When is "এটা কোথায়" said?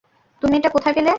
0.57-0.93